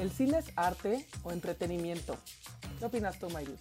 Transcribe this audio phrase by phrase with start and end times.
[0.00, 2.16] ¿El cine es arte o entretenimiento?
[2.80, 3.60] ¿Qué opinas tú, Mayus?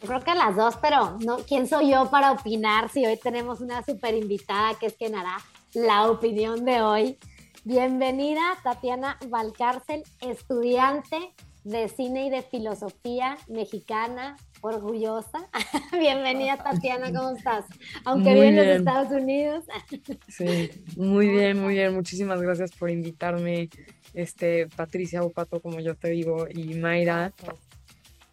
[0.00, 3.60] Yo creo que las dos, pero no, ¿quién soy yo para opinar si hoy tenemos
[3.60, 5.36] una super invitada que es quien hará
[5.74, 7.18] la opinión de hoy?
[7.64, 15.50] Bienvenida Tatiana Valcárcel, estudiante de cine y de filosofía mexicana, orgullosa.
[15.92, 17.66] Bienvenida Tatiana, ¿cómo estás?
[18.04, 19.64] Aunque vives en los Estados Unidos.
[20.28, 21.94] sí, muy bien, muy bien.
[21.94, 23.68] Muchísimas gracias por invitarme,
[24.16, 27.32] este, Patricia Upato, como yo te digo, y Mayra.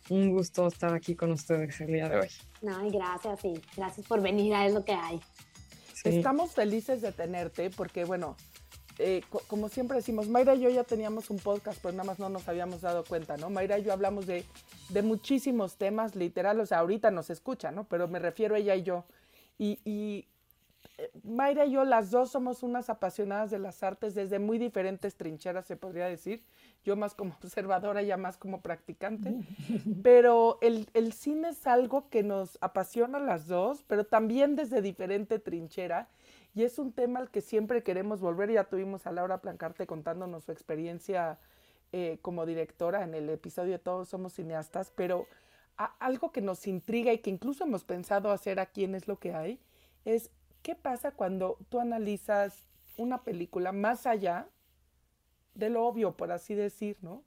[0.10, 2.28] Un gusto estar aquí con ustedes el día de hoy.
[2.62, 3.54] No, gracias, sí.
[3.76, 5.20] Gracias por venir, es lo que hay.
[6.06, 8.38] Estamos felices de tenerte porque, bueno,
[8.98, 12.30] eh, como siempre decimos, Mayra y yo ya teníamos un podcast, pero nada más no
[12.30, 13.50] nos habíamos dado cuenta, ¿no?
[13.50, 14.46] Mayra y yo hablamos de,
[14.90, 17.86] de muchísimos temas, literal, o sea, ahorita nos escucha, ¿no?
[17.86, 19.06] Pero me refiero a ella y yo.
[19.58, 20.28] Y, y
[21.24, 25.66] Mayra y yo, las dos somos unas apasionadas de las artes desde muy diferentes trincheras,
[25.66, 26.44] se podría decir.
[26.84, 29.36] Yo más como observadora, ella más como practicante.
[30.04, 34.82] Pero el, el cine es algo que nos apasiona a las dos, pero también desde
[34.82, 36.10] diferente trinchera
[36.56, 38.52] y es un tema al que siempre queremos volver.
[38.52, 41.40] Ya tuvimos a Laura Plancarte contándonos su experiencia
[41.92, 45.28] eh, como directora en el episodio de Todos Somos Cineastas, pero
[46.00, 49.34] algo que nos intriga y que incluso hemos pensado hacer aquí en Es lo que
[49.34, 49.60] hay,
[50.06, 50.30] es
[50.64, 52.66] qué pasa cuando tú analizas
[52.98, 54.50] una película más allá
[55.54, 57.24] de lo obvio, por así decir, ¿no?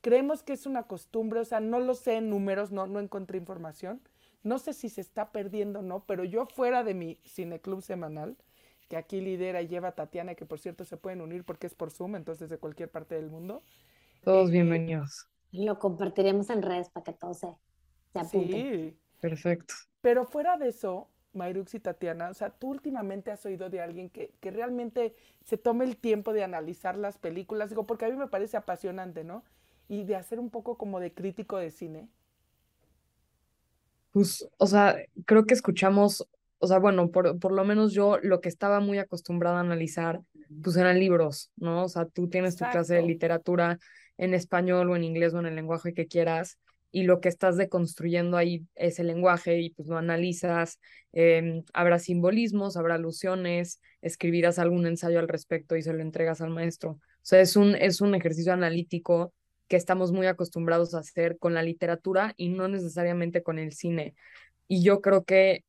[0.00, 3.38] Creemos que es una costumbre, o sea, no lo sé en números, no, no encontré
[3.38, 4.00] información,
[4.42, 8.36] no sé si se está perdiendo o no, pero yo fuera de mi cineclub semanal,
[8.88, 11.90] que aquí lidera y lleva Tatiana, que por cierto se pueden unir porque es por
[11.90, 13.62] Zoom, entonces de cualquier parte del mundo.
[14.24, 15.28] Todos eh, bienvenidos.
[15.52, 17.48] Lo compartiremos en redes para que todos se,
[18.12, 18.90] se apunten.
[18.90, 18.98] Sí.
[19.20, 19.74] Perfecto.
[20.00, 24.10] Pero fuera de eso, Mayrux y Tatiana, o sea, tú últimamente has oído de alguien
[24.10, 28.16] que, que realmente se tome el tiempo de analizar las películas, digo, porque a mí
[28.16, 29.44] me parece apasionante, ¿no?
[29.88, 32.08] Y de hacer un poco como de crítico de cine.
[34.12, 36.26] Pues, o sea, creo que escuchamos,
[36.58, 40.20] o sea, bueno, por, por lo menos yo lo que estaba muy acostumbrada a analizar,
[40.62, 41.84] pues eran libros, ¿no?
[41.84, 43.78] O sea, tú tienes tu clase de literatura
[44.18, 46.58] en español o en inglés o en el lenguaje que quieras,
[46.92, 50.78] y lo que estás deconstruyendo ahí es el lenguaje y pues lo analizas,
[51.12, 56.50] em, habrá simbolismos, habrá alusiones, escribirás algún ensayo al respecto y se lo entregas al
[56.50, 56.90] maestro.
[56.92, 59.32] O sea, es un, es un ejercicio analítico
[59.68, 64.14] que estamos muy acostumbrados a hacer con la literatura y no necesariamente con el cine.
[64.68, 65.64] Y yo creo que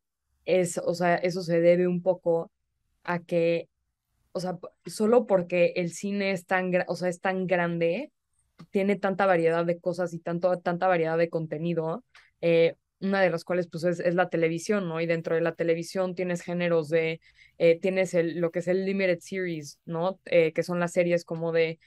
[0.45, 2.51] es, o sea, eso se debe un poco
[3.03, 3.69] a que,
[4.33, 8.11] o sea, solo porque el cine es tan, o sea, es tan grande,
[8.71, 12.03] tiene tanta variedad de cosas y tanto, tanta variedad de contenido,
[12.41, 15.01] eh, una de las cuales pues es, la televisión, ¿no?
[15.01, 17.19] Y dentro de la televisión tienes géneros de,
[17.57, 20.19] eh, tienes el, lo que es el limited series, ¿no?
[20.25, 21.79] Eh, que son las series como de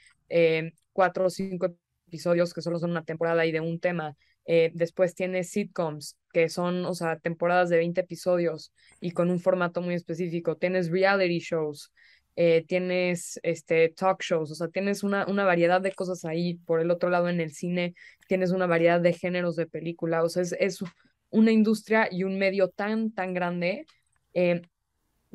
[0.93, 1.75] cuatro o cinco
[2.09, 4.17] episodios que solo son una temporada y de un tema.
[4.47, 9.81] Después tienes sitcoms, que son, o sea, temporadas de 20 episodios y con un formato
[9.81, 10.57] muy específico.
[10.57, 11.93] Tienes reality shows,
[12.37, 16.55] eh, tienes este, talk shows, o sea, tienes una, una variedad de cosas ahí.
[16.67, 17.95] Por el otro lado, en el cine,
[18.29, 20.85] tienes una variedad de géneros de película, o sea, es, es
[21.31, 23.87] una industria y un medio tan, tan grande
[24.35, 24.63] eh,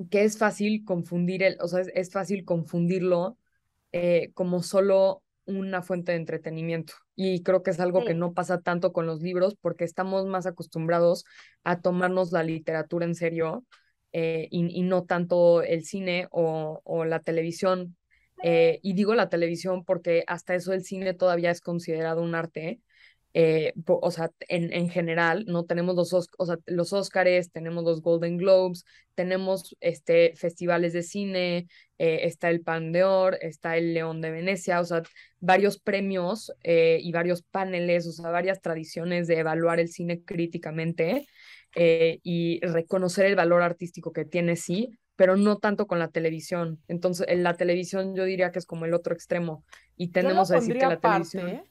[0.09, 3.38] que es fácil confundir, el, o sea, es, fácil confundirlo
[4.33, 6.94] como solo una fuente de entretenimiento.
[7.16, 10.45] Y creo que es algo que no pasa tanto con los libros porque estamos más
[10.45, 11.25] acostumbrados
[11.63, 13.66] a tomarnos la literatura en serio
[14.13, 17.97] eh, y, no tanto el cine o, o la televisión.
[18.44, 22.81] Eh, y digo la televisión porque hasta eso el cine todavía es considerado un arte.
[23.33, 25.63] Eh, o sea, en, en, general, ¿no?
[25.63, 28.83] Tenemos los, o sea, los Oscars, tenemos los Golden Globes,
[29.16, 31.67] tenemos este, festivales de cine,
[31.97, 35.03] eh, está el Pan de Or, está el León de Venecia, o sea,
[35.39, 41.25] varios premios eh, y varios paneles, o sea, varias tradiciones de evaluar el cine críticamente
[41.75, 46.79] y reconocer el valor artístico que tiene, sí, pero no tanto con la televisión.
[46.87, 49.63] Entonces, en la televisión yo diría que es como el otro extremo
[49.95, 51.63] y tenemos a decir que la televisión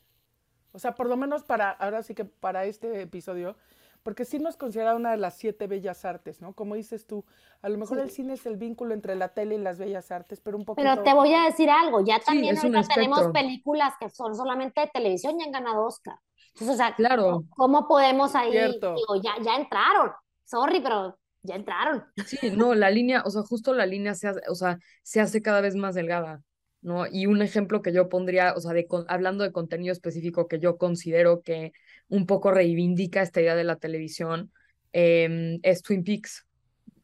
[0.72, 3.56] o sea, por lo menos para, ahora sí que para este episodio,
[4.02, 6.54] porque sí nos considera una de las siete bellas artes, ¿no?
[6.54, 7.24] Como dices tú,
[7.60, 10.40] a lo mejor el cine es el vínculo entre la tele y las bellas artes,
[10.40, 10.80] pero un poco.
[10.80, 14.86] Pero te voy a decir algo, ya también ahorita tenemos películas que son solamente de
[14.86, 16.18] televisión y han ganado Oscar.
[16.54, 17.44] Entonces, o sea, claro.
[17.50, 18.52] ¿cómo podemos ahí?
[18.52, 20.10] Digo, ya, ya entraron,
[20.44, 22.04] sorry, pero ya entraron.
[22.26, 25.42] Sí, no, la línea, o sea, justo la línea se hace, o sea, se hace
[25.42, 26.42] cada vez más delgada.
[26.82, 27.06] ¿no?
[27.10, 30.78] Y un ejemplo que yo pondría, o sea, de, hablando de contenido específico que yo
[30.78, 31.72] considero que
[32.08, 34.50] un poco reivindica esta idea de la televisión,
[34.92, 36.46] em, es Twin Peaks,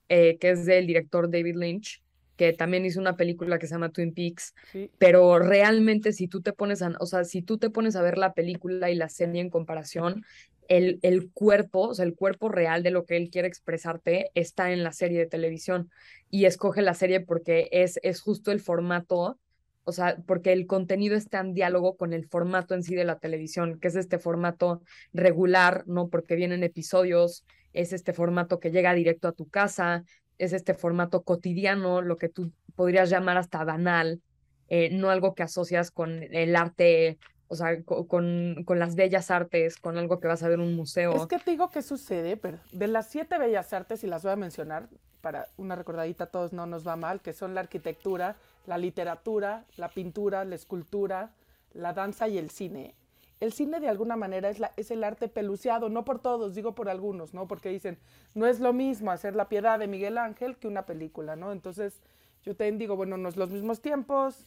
[0.09, 2.03] eh, que es del director David Lynch.
[2.37, 4.55] Que también hizo una película que se llama Twin Peaks,
[4.99, 8.19] pero realmente si tú te pones a, o sea, si tú te pones a ver
[8.19, 10.25] la película y la serie en comparación,
[10.69, 14.73] el, el cuerpo, o sea, el cuerpo real de lo que él quiere expresarte está
[14.73, 15.91] en la serie de televisión
[16.31, 19.39] y escoge la serie porque es, es justo el formato,
[19.85, 23.19] o sea, porque el contenido está en diálogo con el formato en sí de la
[23.19, 26.09] televisión, que es este formato regular, ¿no?
[26.09, 30.05] Porque vienen episodios, es este formato que llega directo a tu casa,
[30.39, 34.21] es este formato cotidiano, lo que tú podrías llamar hasta banal,
[34.69, 37.19] eh, no algo que asocias con el arte,
[37.49, 40.77] o sea, con, con, las bellas artes, con algo que vas a ver en un
[40.77, 41.15] museo.
[41.15, 44.33] Es que te digo qué sucede, pero de las siete bellas artes, y las voy
[44.33, 44.89] a mencionar
[45.21, 48.37] para una recordadita a todos, no nos va mal, que son la arquitectura,
[48.67, 51.31] la literatura, la pintura, la escultura,
[51.73, 52.95] la danza y el cine
[53.41, 56.75] el cine de alguna manera es, la, es el arte peluciado, no por todos, digo
[56.75, 57.47] por algunos, ¿no?
[57.47, 57.99] Porque dicen,
[58.35, 61.53] no es lo mismo hacer la piedad de Miguel Ángel que una película, ¿no?
[61.53, 62.03] Entonces,
[62.43, 64.47] yo te digo, bueno, no es los mismos tiempos,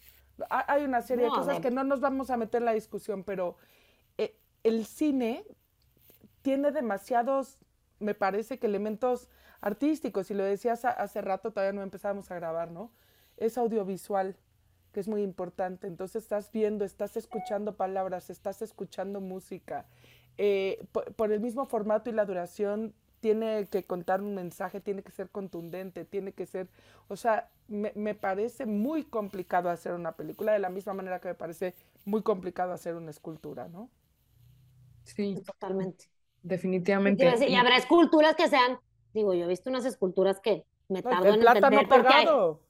[0.50, 3.58] hay una serie de cosas que no nos vamos a meter en la discusión, pero
[4.18, 5.44] eh, el cine
[6.42, 7.60] tiene demasiados,
[8.00, 9.30] me parece que elementos
[9.62, 12.92] artísticos, y lo decías hace rato, todavía no empezábamos a grabar, ¿no?
[13.38, 14.38] Es audiovisual
[14.92, 15.88] que es muy importante.
[15.88, 19.86] Entonces estás viendo, estás escuchando palabras, estás escuchando música.
[20.38, 20.84] Eh,
[21.16, 25.30] por, el mismo formato y la duración, tiene que contar un mensaje, tiene que ser
[25.30, 26.70] contundente, tiene que ser,
[27.10, 31.28] o sea, me, me, parece muy complicado hacer una película, de la misma manera que
[31.28, 31.76] me parece
[32.06, 33.90] muy complicado hacer una escultura, ¿no?
[35.04, 35.36] Sí.
[35.46, 36.06] Totalmente.
[36.42, 37.26] Definitivamente.
[37.48, 38.80] y, habrá esculturas que sean,
[39.14, 42.62] digo, yo he visto unas esculturas que me tardo en plátano pegado.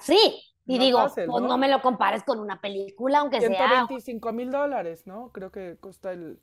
[0.00, 1.58] sí, y digo, pues ¿no?
[1.58, 3.48] me lo compares con una película, aunque sea.
[3.48, 5.30] 125 mil dólares, ¿no?
[5.32, 6.40] Creo que cuesta el.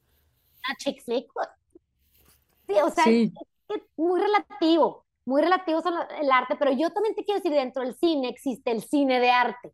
[0.66, 1.30] Una chick flick.
[2.68, 5.82] Sí, o sea, Es, muy relativo, muy relativo
[6.22, 9.32] el arte, pero yo también te quiero decir, dentro del cine existe el cine de
[9.32, 9.74] arte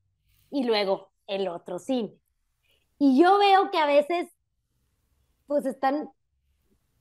[0.49, 2.13] y luego el otro cine.
[2.97, 4.29] Y yo veo que a veces,
[5.45, 6.09] pues están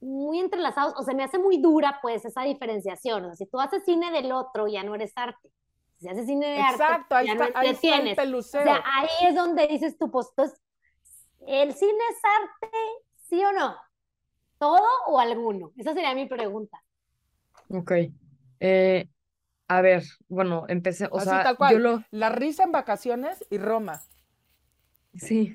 [0.01, 3.25] muy entrelazados, o se me hace muy dura, pues, esa diferenciación.
[3.25, 5.51] O sea, si tú haces cine del otro, ya no eres arte
[6.01, 8.61] se hace cine de Exacto, arte, ahí, está, ahí está el peluceo.
[8.61, 10.29] O sea, ahí es donde dices tú, pues,
[11.47, 12.79] ¿el cine es arte,
[13.29, 13.77] sí o no?
[14.59, 15.73] ¿Todo o alguno?
[15.77, 16.83] Esa sería mi pregunta.
[17.69, 17.93] Ok.
[18.61, 19.09] Eh,
[19.69, 22.03] a ver, bueno, empecé, o sea, yo lo...
[22.11, 24.01] La risa en vacaciones y Roma.
[25.15, 25.55] Sí.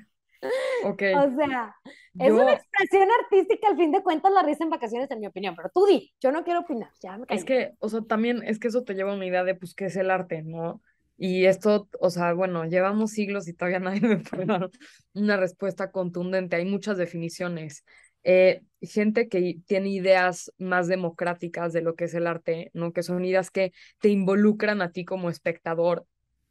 [0.85, 1.01] Ok.
[1.23, 1.75] O sea,
[2.19, 5.55] es una expresión artística, al fin de cuentas, la risa en vacaciones, en mi opinión.
[5.55, 6.89] Pero tú di, yo no quiero opinar.
[7.01, 9.43] Ya me es que, o sea, también es que eso te lleva a una idea
[9.43, 10.81] de, pues, qué es el arte, ¿no?
[11.17, 14.69] Y esto, o sea, bueno, llevamos siglos y todavía nadie me puede dar
[15.13, 16.55] una respuesta contundente.
[16.55, 17.83] Hay muchas definiciones.
[18.25, 22.93] Eh, gente que tiene ideas más democráticas de lo que es el arte, ¿no?
[22.93, 26.05] Que son ideas que te involucran a ti como espectador.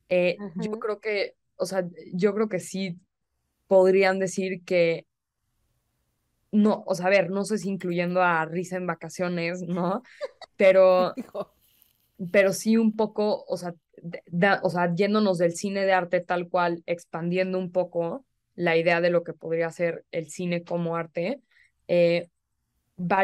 [0.08, 2.98] Eh, yo creo que, o sea, yo creo que sí
[3.72, 5.06] podrían decir que
[6.50, 10.02] no, o sea, a ver, no sé si incluyendo a Risa en vacaciones, ¿no?
[10.58, 11.14] Pero,
[12.30, 13.74] pero sí un poco, o sea,
[14.62, 19.08] o sea, yéndonos del cine de arte tal cual, expandiendo un poco la idea de
[19.08, 21.40] lo que podría ser el cine como arte,
[21.88, 22.28] eh,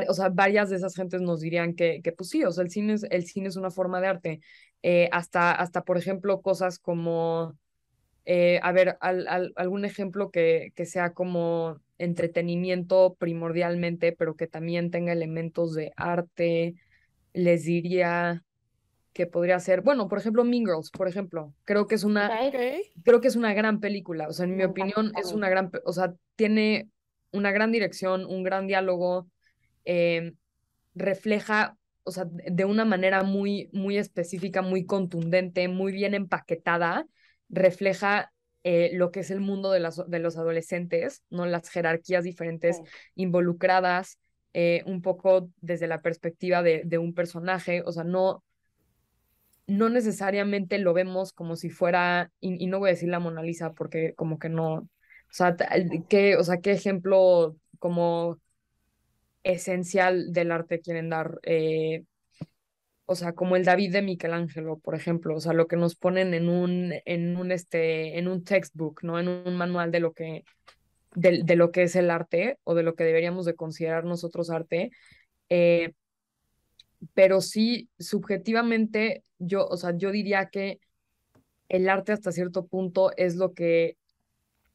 [0.09, 2.71] o sea, varias de esas gentes nos dirían que, que pues sí, o sea, el
[2.71, 4.41] cine es, el cine es una forma de arte.
[4.83, 7.55] Eh, hasta, hasta, por ejemplo, cosas como
[8.31, 15.15] eh, a ver, algún ejemplo que, que sea como entretenimiento primordialmente, pero que también tenga
[15.15, 16.75] elementos de arte,
[17.33, 18.45] les diría
[19.15, 22.31] que podría ser, bueno, por ejemplo, Mean Girls, por ejemplo, creo que es una,
[23.03, 25.93] creo que es una gran película, o sea, en mi opinión es una gran, o
[25.95, 26.91] sea, tiene
[27.33, 29.27] una gran dirección, un gran diálogo,
[29.87, 30.35] eh,
[30.95, 37.07] refleja, o sea, de una manera muy, muy específica, muy contundente, muy bien empaquetada,
[37.49, 38.33] refleja
[38.65, 41.47] eh, lo que es el mundo de, las, de los adolescentes, ¿no?
[41.47, 42.81] Las jerarquías diferentes
[43.15, 44.19] involucradas,
[44.53, 48.43] eh, un poco desde la perspectiva de, de, un personaje, o sea, no,
[49.67, 53.73] no necesariamente lo vemos como si fuera, y, no voy a decir la Mona Lisa
[53.75, 54.89] porque como que no, o
[55.31, 55.55] sea,
[56.09, 58.39] ¿qué, o sea, qué ejemplo como
[59.43, 62.05] esencial del arte quieren dar eh,
[63.11, 66.35] o sea, como el David de Michelangelo, por ejemplo, o sea, lo que nos ponen
[66.35, 69.19] en un, en un, este, en un textbook, ¿no?
[69.19, 70.45] En un manual de lo que,
[71.15, 74.51] de, de lo que es el arte o de lo que deberíamos de considerar nosotros
[74.51, 74.91] arte.
[75.49, 75.95] Eh,
[77.15, 80.79] pero sí, subjetivamente, yo, o sea, yo diría que
[81.71, 83.97] el arte hasta cierto punto es lo que,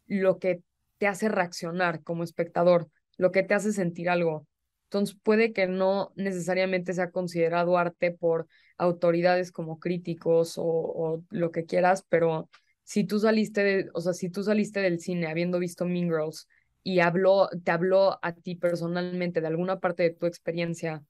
[0.08, 0.64] lo que
[0.98, 4.48] te hace reaccionar como espectador, lo que te hace sentir algo.
[4.94, 8.46] Entonces puede que no necesariamente sea considerado arte por
[8.78, 12.48] autoridades como críticos o, lo que quieras, pero
[12.84, 16.48] si tú saliste de, o sea, si tú saliste del cine habiendo visto Mean Girls
[16.84, 21.02] y habló, te habló a ti personalmente de alguna parte de tu experiencia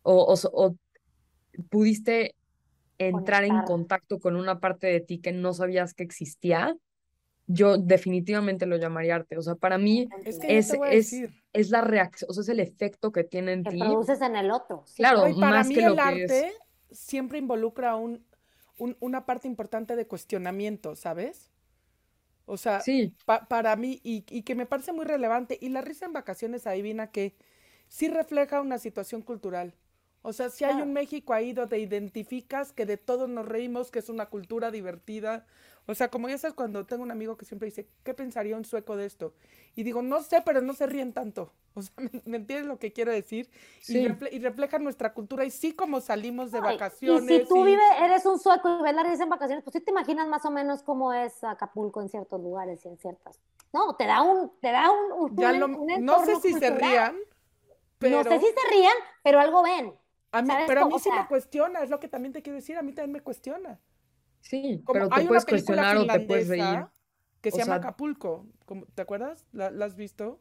[0.00, 0.76] o, o,
[1.68, 2.36] pudiste
[2.96, 6.74] entrar en contacto con una parte de ti que no sabías que existía,
[7.46, 9.36] yo definitivamente lo llamaría arte.
[9.36, 11.22] O sea, para mí es, es, es,
[11.70, 13.78] la reacción, o sea, es el efecto que tiene en que ti.
[13.78, 14.84] produces en el otro.
[14.94, 16.54] Claro, para más mí que el lo arte que es.
[16.90, 18.24] siempre involucra un,
[18.78, 21.50] un, una parte importante de cuestionamiento, ¿sabes?
[22.46, 23.14] O sea, sí.
[23.48, 27.10] para mí, y, y, que me parece muy relevante, y la risa en vacaciones adivina
[27.10, 27.34] que
[27.88, 29.74] sí refleja una situación cultural.
[30.26, 34.00] O sea, si hay un México ahí donde identificas que de todos nos reímos, que
[34.00, 35.46] es una cultura divertida.
[35.86, 38.64] O sea, como ya sabes, cuando tengo un amigo que siempre dice, ¿qué pensaría un
[38.64, 39.34] sueco de esto?
[39.76, 41.52] Y digo, no sé, pero no se ríen tanto.
[41.76, 41.92] O sea,
[42.24, 43.50] ¿me, entiendes lo que quiero decir?
[43.82, 44.08] Sí.
[44.32, 45.44] Y, refleja nuestra cultura.
[45.44, 47.30] Y sí, como salimos de vacaciones.
[47.30, 49.80] Y si tú vives, eres un sueco y ves la risa en vacaciones, pues sí
[49.80, 53.38] te imaginas más o menos cómo es Acapulco en ciertos lugares y en ciertas.
[53.74, 57.14] No, te da un, te da un, ya No sé si se rían,
[57.98, 58.24] pero...
[58.24, 59.94] No sé si se rían, pero algo ven.
[60.38, 62.76] A mí, pero a mí sí me cuestiona, es lo que también te quiero decir,
[62.76, 63.80] a mí también me cuestiona.
[64.40, 66.86] Sí, pero te puedes cuestionar o te puedes reír.
[67.40, 68.46] Que se llama Acapulco,
[68.94, 69.46] ¿te acuerdas?
[69.52, 70.40] ¿La, ¿La, has visto?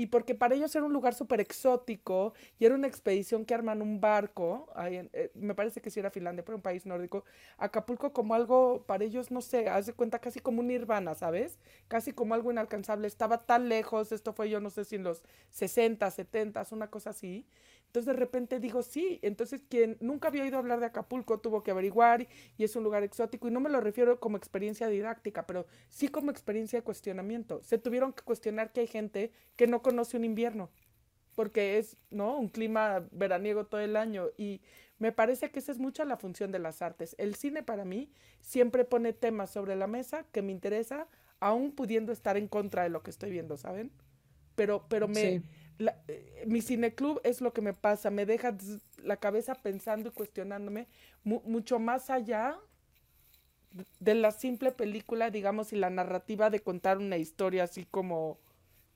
[0.00, 3.82] y porque para ellos era un lugar súper exótico y era una expedición que arman
[3.82, 7.26] un barco, ahí eh, me parece que sí era Finlandia, pero un país nórdico,
[7.58, 11.58] Acapulco como algo, para ellos, no sé, haz de cuenta casi como un nirvana, ¿sabes?
[11.86, 15.22] Casi como algo inalcanzable, estaba tan lejos, esto fue yo no sé si en los
[15.50, 17.46] 60, 70, una cosa así,
[17.90, 21.72] entonces de repente digo, sí, entonces quien nunca había oído hablar de Acapulco tuvo que
[21.72, 25.66] averiguar y es un lugar exótico y no me lo refiero como experiencia didáctica, pero
[25.88, 27.60] sí como experiencia de cuestionamiento.
[27.64, 30.70] Se tuvieron que cuestionar que hay gente que no conoce un invierno,
[31.34, 32.38] porque es, ¿no?
[32.38, 34.60] Un clima veraniego todo el año y
[35.00, 37.16] me parece que esa es mucha la función de las artes.
[37.18, 41.08] El cine para mí siempre pone temas sobre la mesa que me interesa,
[41.40, 43.90] aún pudiendo estar en contra de lo que estoy viendo, ¿saben?
[44.54, 45.42] Pero, pero me...
[45.80, 48.54] La, eh, mi cineclub es lo que me pasa, me deja
[49.02, 50.88] la cabeza pensando y cuestionándome
[51.24, 52.58] mucho más allá
[53.98, 58.38] de la simple película, digamos, y la narrativa de contar una historia así como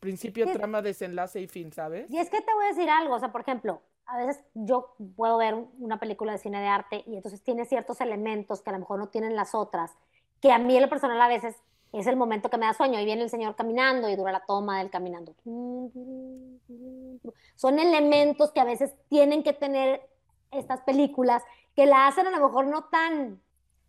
[0.00, 2.10] principio, trama, desenlace y fin, ¿sabes?
[2.10, 4.94] Y es que te voy a decir algo, o sea, por ejemplo, a veces yo
[5.16, 8.74] puedo ver una película de cine de arte y entonces tiene ciertos elementos que a
[8.74, 9.92] lo mejor no tienen las otras,
[10.42, 11.56] que a mí en lo personal a veces
[12.00, 14.44] es el momento que me da sueño y viene el señor caminando y dura la
[14.44, 15.34] toma del caminando.
[17.54, 20.08] Son elementos que a veces tienen que tener
[20.50, 21.42] estas películas
[21.76, 23.40] que la hacen a lo mejor no tan,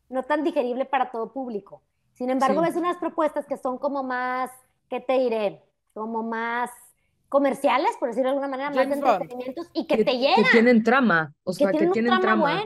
[0.09, 1.81] no tan digerible para todo público.
[2.13, 4.51] Sin embargo, ves unas propuestas que son como más,
[4.89, 5.63] ¿qué te diré?
[5.93, 6.69] Como más
[7.35, 10.41] comerciales, por decirlo de alguna manera, más entretenimientos y que, te llenan.
[10.45, 12.63] Que tienen trama, o sea, que, tienen trama.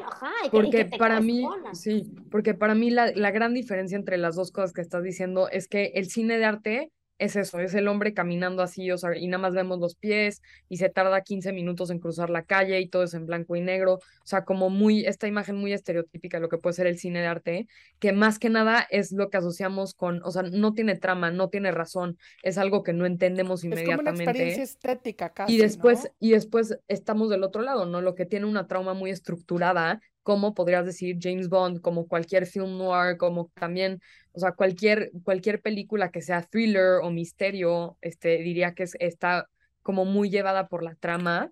[0.51, 4.71] porque para mí, sí, porque para mí la, la gran diferencia entre las dos cosas
[4.71, 8.63] que estás diciendo es que el cine de arte es eso, es el hombre caminando
[8.63, 11.99] así, o sea, y nada más vemos los pies y se tarda 15 minutos en
[11.99, 15.27] cruzar la calle y todo es en blanco y negro, o sea, como muy, esta
[15.27, 17.67] imagen muy estereotípica de lo que puede ser el cine de arte,
[17.99, 21.49] que más que nada es lo que asociamos con, o sea, no tiene trama, no
[21.49, 24.01] tiene razón, es algo que no entendemos inmediatamente.
[24.01, 28.01] Es como una experiencia estética casi, Y después, y después estamos del otro lado, ¿no?
[28.01, 32.77] Lo que tiene una trauma muy estructurada, como podrías decir James Bond, como cualquier film
[32.77, 38.73] noir, como también, o sea, cualquier, cualquier película que sea thriller o misterio, este, diría
[38.73, 39.47] que es, está
[39.81, 41.51] como muy llevada por la trama,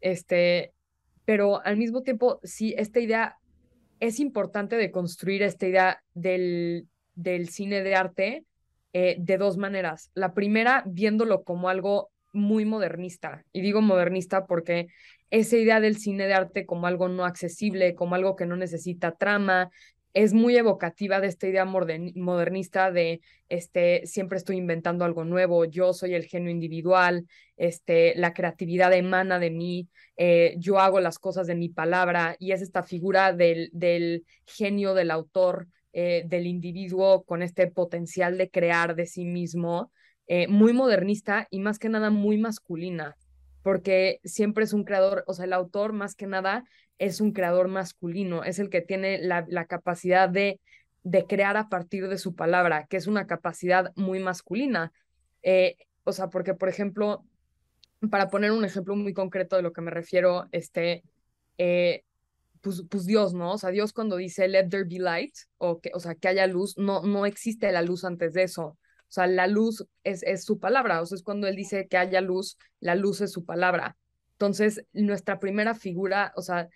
[0.00, 0.72] este,
[1.24, 3.38] pero al mismo tiempo, sí, esta idea
[4.00, 8.44] es importante de construir esta idea del, del cine de arte
[8.92, 10.10] eh, de dos maneras.
[10.14, 13.44] La primera, viéndolo como algo muy modernista.
[13.52, 14.88] Y digo modernista porque
[15.30, 19.12] esa idea del cine de arte como algo no accesible, como algo que no necesita
[19.12, 19.70] trama,
[20.14, 25.92] es muy evocativa de esta idea modernista de este siempre estoy inventando algo nuevo, yo
[25.92, 27.26] soy el genio individual,
[27.56, 32.52] este la creatividad emana de mí, eh, yo hago las cosas de mi palabra y
[32.52, 38.50] es esta figura del, del genio del autor, eh, del individuo con este potencial de
[38.50, 39.90] crear de sí mismo,
[40.28, 43.16] eh, muy modernista y más que nada muy masculina
[43.64, 46.64] porque siempre es un creador, o sea, el autor más que nada
[46.98, 50.60] es un creador masculino, es el que tiene la, la capacidad de,
[51.02, 54.92] de, crear a partir de su palabra, que es una capacidad muy masculina.
[55.42, 57.24] Eh, o sea, porque, por ejemplo,
[58.10, 61.02] para poner un ejemplo muy concreto de lo que me refiero, este,
[61.56, 62.04] eh,
[62.60, 63.52] pues, pues, Dios, ¿no?
[63.52, 66.46] O sea, Dios cuando dice let there be light, o, que, o sea, que haya
[66.46, 68.76] luz, no, no existe la luz antes de eso.
[69.14, 72.20] Sea, la luz es, es su palabra, o sea, es cuando él dice que haya
[72.20, 73.96] luz, la luz es su palabra.
[74.32, 76.68] Entonces, nuestra primera figura, o sea,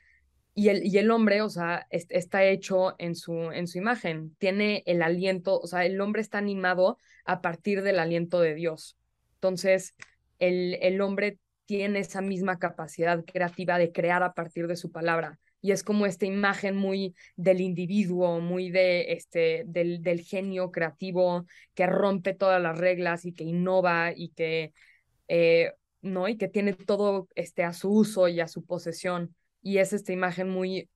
[0.54, 4.84] y el, y el hombre, o sea, está hecho en su, en su imagen, tiene
[4.86, 8.96] el aliento, o sea, el hombre está animado a partir del aliento de Dios.
[9.34, 9.96] Entonces,
[10.38, 15.40] el, el hombre tiene esa misma capacidad creativa de crear a partir de su palabra.
[15.60, 21.46] Y es como esta imagen muy del individuo, muy de este, del, del genio creativo
[21.74, 24.72] que rompe todas las reglas y que innova y que,
[25.26, 26.28] eh, ¿no?
[26.28, 30.12] Y que tiene todo este, a su uso y a su posesión y es esta
[30.12, 30.88] imagen muy,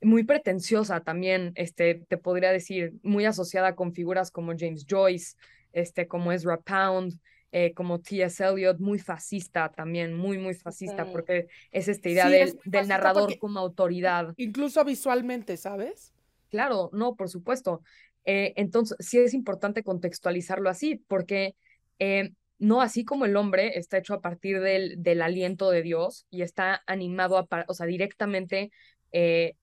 [0.00, 5.36] muy pretenciosa también, este, te podría decir, muy asociada con figuras como James Joyce,
[5.72, 7.20] este, como Ezra Pound,
[7.58, 8.44] eh, como T.S.
[8.44, 13.58] Eliot, muy fascista también, muy, muy fascista, porque es esta idea del, del, narrador como
[13.58, 14.34] autoridad.
[14.36, 16.12] Incluso visualmente, ¿sabes?
[16.50, 17.80] Claro, no, por supuesto.
[18.26, 21.54] Eh, entonces, sí es importante contextualizarlo así, porque
[21.98, 26.26] eh, no así como el hombre está hecho a partir del, del aliento de Dios
[26.28, 28.70] y está animado, a, o sea, directamente
[29.12, 29.54] eh,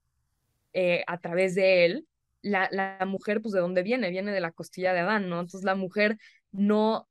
[1.05, 2.07] a través de él,
[2.41, 5.41] la, la, mujer, pues de dónde viene, viene de la costilla de Adán, ¿no?
[5.41, 6.17] Entonces la mujer
[6.51, 7.07] no,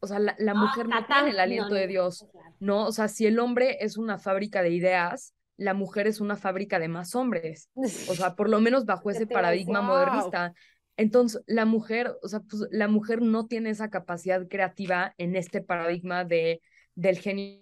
[0.00, 2.26] o sea, la, mujer no tiene el aliento de Dios,
[2.60, 2.86] ¿no?
[2.86, 6.78] O sea, si el hombre es una fábrica de ideas, la mujer es una fábrica
[6.78, 10.54] de más hombres, o sea, por lo menos bajo ese paradigma modernista.
[10.96, 15.60] Entonces, la mujer, o sea, pues la mujer no tiene esa capacidad creativa en este
[15.60, 16.60] paradigma de,
[16.94, 17.60] del genio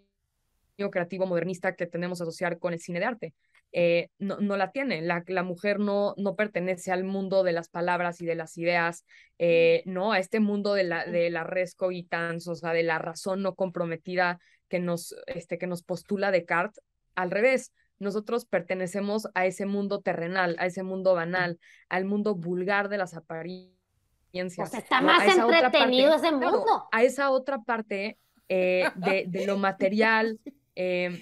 [0.91, 3.35] creativo modernista que tenemos a asociar con el cine de arte.
[3.79, 5.03] Eh, no, no, la tiene.
[5.03, 9.05] La, la, mujer no, no pertenece al mundo de las palabras y de las ideas,
[9.39, 12.99] eh, no a este mundo de la, de la res cogitans, o sea, de la
[12.99, 14.39] razón no comprometida
[14.71, 16.83] que nos, este, que nos postula Descartes.
[17.17, 21.59] Al revés, nosotros pertenecemos a ese mundo terrenal, a ese mundo banal,
[21.91, 24.71] al mundo vulgar de las apariencias.
[24.71, 26.89] Pues está más entretenido ese mundo.
[26.91, 28.17] a esa otra parte
[28.49, 30.41] eh, de, de, lo material,
[30.75, 31.21] em,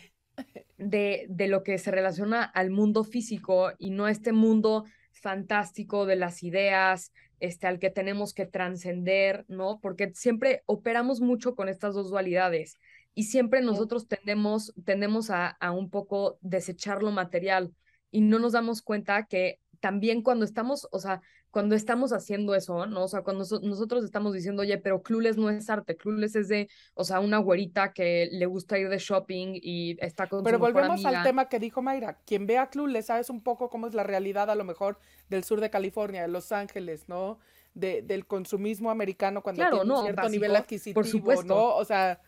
[0.79, 6.17] de, de lo que se relaciona al mundo físico y no este mundo fantástico de
[6.17, 9.81] las ideas, este, al que tenemos que trascender, ¿no?
[9.81, 12.79] Porque siempre operamos mucho con estas dos dualidades
[13.15, 17.73] y siempre nosotros tendemos, tendemos a, a, un poco desechar lo material
[18.11, 21.21] y no nos damos cuenta que también cuando estamos, o sea,
[21.55, 23.05] cuando estamos haciendo eso, ¿no?
[23.05, 26.69] O sea, cuando nosotros estamos diciendo, oye, pero Clueless no es arte, Clueless es de,
[26.95, 31.05] o sea, una güerita que le gusta ir de shopping y está con Pero volvemos
[31.05, 34.51] al tema que dijo Mayra, quien vea Clueless sabes un poco cómo es la realidad
[34.51, 37.39] a lo mejor del sur de California, de Los Ángeles, ¿no?
[37.73, 41.55] De, del consumismo americano cuando tiene un cierto nivel adquisitivo, por supuesto.
[41.55, 41.77] ¿no?
[41.77, 42.21] O sea,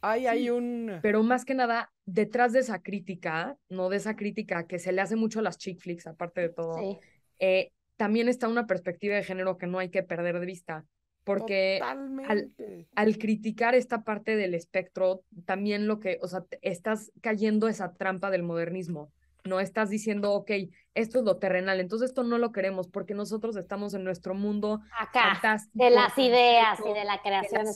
[0.00, 0.98] hay, un...
[1.00, 5.00] Pero más que nada, detrás de esa crítica, no de esa crítica que se le
[5.00, 6.98] hace mucho a las chick flicks, aparte de todo,
[7.38, 10.84] eh, también está una perspectiva de género que no hay que perder de vista.
[11.24, 12.52] Porque al,
[12.94, 18.30] al, criticar esta parte del espectro, también lo que, o sea, estás cayendo esa trampa
[18.30, 19.10] del modernismo
[19.44, 20.50] no estás diciendo, ok,
[20.94, 24.80] esto es lo terrenal, entonces esto no lo queremos porque nosotros estamos en nuestro mundo
[24.98, 27.66] Acá, de las ideas y de la creación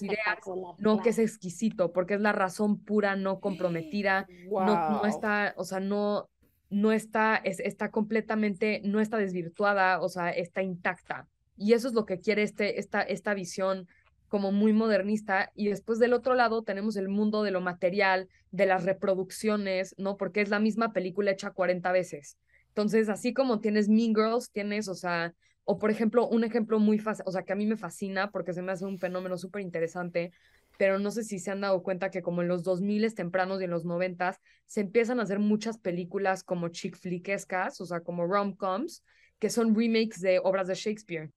[0.78, 5.64] no que es exquisito, porque es la razón pura, no comprometida, no, no está, o
[5.64, 6.30] sea, no,
[6.70, 11.26] no está, es, está completamente, no está desvirtuada, o sea, está intacta.
[11.56, 13.88] Y eso es lo que quiere este, esta, esta visión
[14.28, 18.66] como muy modernista y después del otro lado tenemos el mundo de lo material, de
[18.66, 20.16] las reproducciones, ¿no?
[20.16, 22.36] Porque es la misma película hecha 40 veces.
[22.68, 26.98] Entonces, así como tienes Mean Girls, tienes, o sea, o por ejemplo, un ejemplo muy
[26.98, 29.62] fácil, o sea, que a mí me fascina porque se me hace un fenómeno súper
[29.62, 30.32] interesante,
[30.78, 33.64] pero no sé si se han dado cuenta que como en los 2000 tempranos y
[33.64, 38.26] en los 90 se empiezan a hacer muchas películas como chick flickescas, o sea, como
[38.26, 39.04] rom-coms,
[39.38, 41.30] que son remakes de obras de Shakespeare,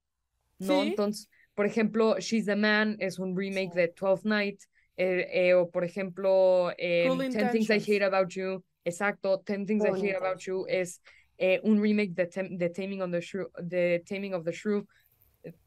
[0.58, 0.82] ¿no?
[0.82, 4.62] Entonces, por ejemplo, She's the Man es un remake de Twelfth Night,
[4.96, 9.84] eh, eh, o por ejemplo, eh, Ten Things I Hate About You, exacto, Ten Things
[9.84, 11.02] I Hate About You es
[11.38, 14.86] eh, un remake de, de Taming, the Shrew, de Taming of the Shrew.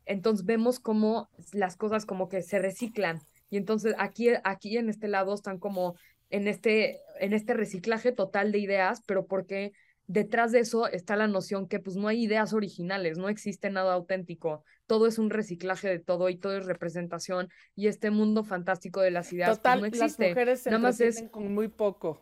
[0.05, 3.19] Entonces vemos cómo las cosas como que se reciclan.
[3.55, 5.95] Y entonces aquí, aquí en este lado están como
[6.29, 9.71] en este, en este reciclaje total de ideas, pero porque
[10.07, 13.93] detrás de eso está la noción que pues no hay ideas originales, no existe nada
[13.93, 18.99] auténtico, todo es un reciclaje de todo y todo es representación y este mundo fantástico
[18.99, 20.23] de las ideas pues, no existe.
[20.23, 22.21] Las mujeres se nada más es con muy poco.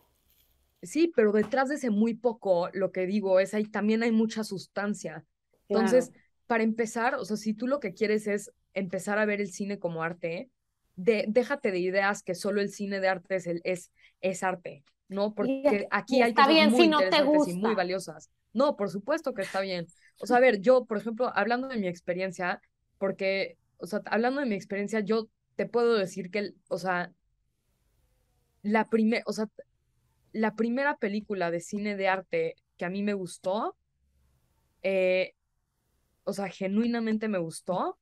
[0.83, 4.43] Sí, pero detrás de ese muy poco, lo que digo es ahí también hay mucha
[4.43, 5.25] sustancia.
[5.67, 6.11] Entonces,
[6.45, 9.79] para empezar, o sea, si tú lo que quieres es empezar a ver el cine
[9.79, 10.51] como arte,
[10.95, 14.83] de, déjate de ideas que solo el cine de arte es, el, es, es arte.
[15.13, 15.33] ¿no?
[15.33, 17.51] Porque aquí hay cosas bien muy si no gusta.
[17.51, 18.29] y muy valiosas.
[18.51, 19.87] No, por supuesto que está bien.
[20.19, 22.61] O sea, a ver, yo, por ejemplo, hablando de mi experiencia,
[22.97, 27.11] porque, o sea, hablando de mi experiencia, yo te puedo decir que, o sea,
[28.61, 29.47] la primera, o sea,
[30.31, 33.75] la primera película de cine de arte que a mí me gustó,
[34.81, 35.33] eh,
[36.23, 37.97] o sea, genuinamente me gustó,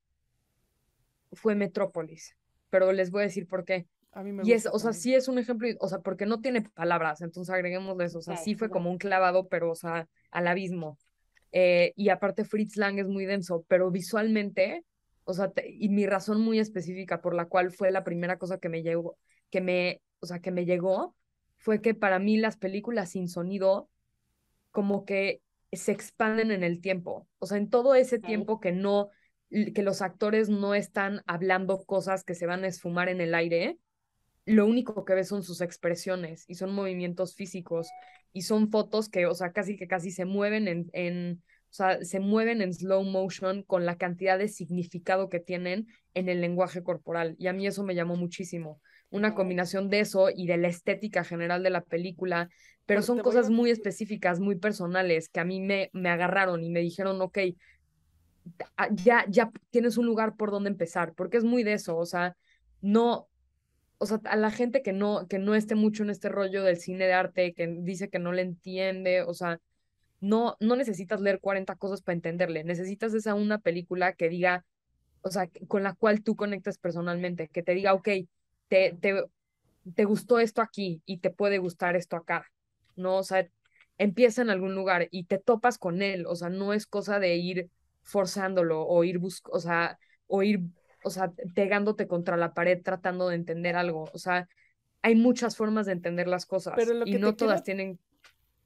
[1.34, 2.36] fue Metrópolis.
[2.72, 3.86] Pero les voy a decir por qué.
[4.14, 6.42] A mí me y es, o sea, sí es un ejemplo, o sea, porque no
[6.42, 10.10] tiene palabras, entonces agreguemos eso, o sea, sí fue como un clavado, pero, o sea,
[10.32, 10.98] al abismo.
[11.54, 14.84] Eh, y aparte Fritz Lang es muy denso, pero visualmente,
[15.24, 18.70] o sea, y mi razón muy específica por la cual fue la primera cosa que
[18.70, 19.18] me llegó,
[19.50, 21.16] que me, o sea, que me llegó,
[21.58, 23.90] fue que para mí las películas sin sonido
[24.72, 29.10] como que se expanden en el tiempo, o sea, en todo ese tiempo que no,
[29.52, 33.78] que los actores no están hablando cosas que se van a esfumar en el aire,
[34.46, 37.90] lo único que ves son sus expresiones y son movimientos físicos
[38.34, 42.04] y son fotos que, o sea, casi que casi se mueven en, en, o sea,
[42.04, 46.82] se mueven en slow motion con la cantidad de significado que tienen en el lenguaje
[46.82, 47.36] corporal.
[47.38, 48.82] Y a mí eso me llamó muchísimo.
[49.10, 52.50] Una combinación de eso y de la estética general de la película,
[52.86, 56.80] pero son cosas muy específicas, muy personales, que a mí me, me agarraron y me
[56.80, 57.38] dijeron, ok,
[58.96, 62.36] ya, ya tienes un lugar por donde empezar, porque es muy de eso, o sea,
[62.82, 63.28] no,
[63.98, 66.78] o sea, a la gente que no, que no esté mucho en este rollo del
[66.78, 69.60] cine de arte, que dice que no le entiende, o sea,
[70.20, 74.66] no, no necesitas leer 40 cosas para entenderle, necesitas esa una película que diga,
[75.22, 78.10] o sea, con la cual tú conectas personalmente, que te diga, ok,
[78.68, 79.24] te, te,
[79.96, 82.46] te gustó esto aquí y te puede gustar esto acá,
[82.96, 83.18] ¿no?
[83.18, 83.48] O sea,
[83.98, 87.36] empieza en algún lugar y te topas con él, o sea, no es cosa de
[87.36, 87.70] ir
[88.04, 90.62] forzándolo o ir buscando, o sea, o ir
[91.04, 94.10] o sea, pegándote contra la pared tratando de entender algo.
[94.14, 94.48] O sea,
[95.02, 98.00] hay muchas formas de entender las cosas y no todas tienen...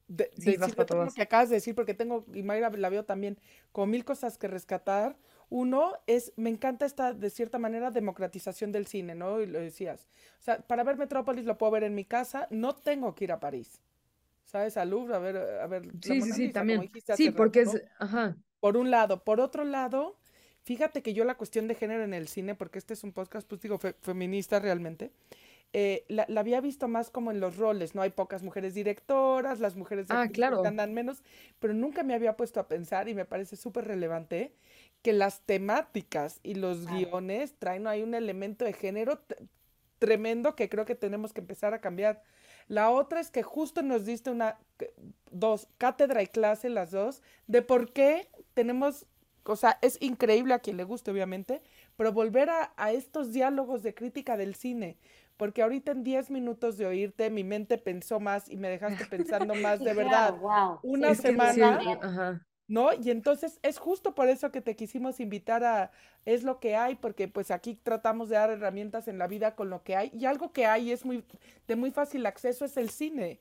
[0.07, 3.39] De, sí, lo que acabas de decir, porque tengo, y Mayra la veo también,
[3.71, 5.17] con mil cosas que rescatar.
[5.49, 9.41] Uno es, me encanta esta, de cierta manera, democratización del cine, ¿no?
[9.41, 10.07] Y lo decías.
[10.39, 13.31] O sea, para ver Metrópolis lo puedo ver en mi casa, no tengo que ir
[13.31, 13.81] a París.
[14.43, 14.77] ¿Sabes?
[14.77, 15.91] Al Louvre, a ver, a ver.
[16.03, 16.87] Sí, sí, sí, también.
[17.15, 18.37] Sí, porque es, ajá.
[18.65, 19.23] Por un lado.
[19.23, 20.15] Por otro lado,
[20.63, 23.47] Fíjate que yo la cuestión de género en el cine, porque este es un podcast,
[23.47, 25.11] pues digo, feminista realmente,
[25.73, 28.01] eh, la, había visto más como en los roles, ¿no?
[28.01, 30.65] Hay pocas mujeres directoras, las mujeres ah, claro.
[30.65, 31.21] andan menos,
[31.59, 34.55] pero nunca me había puesto a pensar y me parece súper relevante
[35.03, 39.21] que las temáticas y los guiones traen ahí un elemento de género
[39.99, 42.23] tremendo que creo que tenemos que empezar a cambiar.
[42.67, 44.57] La otra es que justo nos diste una,
[45.29, 49.05] dos, cátedra y clase las dos, de por qué tenemos
[49.45, 51.61] o sea, es increíble a quien le guste, obviamente,
[51.95, 54.97] pero volver a, estos diálogos de crítica del cine,
[55.37, 59.53] porque ahorita en 10 minutos de oírte, mi mente pensó más y me dejaste pensando
[59.55, 60.35] más de verdad.
[60.81, 62.89] Una semana, ¿no?
[62.93, 65.91] Y entonces es justo por eso que te quisimos invitar a
[66.25, 69.69] Es lo que hay, porque pues aquí tratamos de dar herramientas en la vida con
[69.69, 71.23] lo que hay, y algo que hay es muy
[71.67, 73.39] de muy fácil acceso es el cine.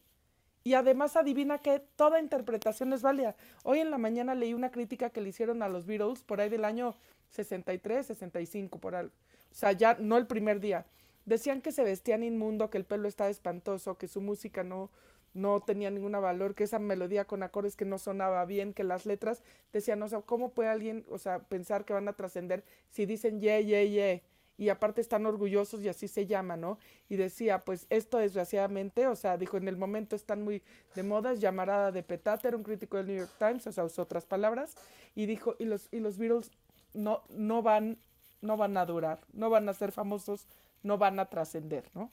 [0.67, 3.37] Y además adivina que toda interpretación es válida.
[3.65, 6.49] Hoy en la mañana leí una crítica que le hicieron a los Beatles por ahí
[6.49, 6.95] del año
[7.33, 9.13] 63, 65, por algo.
[9.53, 10.87] O sea, ya no el primer día.
[11.27, 14.91] Decían que se vestían inmundo, que el pelo estaba espantoso, que su música no,
[15.35, 19.05] no tenía ningún valor, que esa melodía con acordes que no sonaba bien, que las
[19.05, 23.05] letras decían, o sea, ¿cómo puede alguien, o sea, pensar que van a trascender si
[23.05, 24.21] dicen yeah, yeah, yeah?
[24.57, 26.79] Y aparte están orgullosos y así se llama, ¿no?
[27.09, 30.63] Y decía, pues esto desgraciadamente, o sea, dijo, en el momento están muy
[30.95, 34.03] de moda, es llamarada de petate, un crítico del New York Times, o sea, usó
[34.03, 34.77] otras palabras,
[35.15, 36.51] y dijo, y los, y los Beatles
[36.93, 37.99] no, no, van,
[38.43, 40.47] no van a durar, no van a ser famosos,
[40.83, 42.11] no van a trascender, ¿no?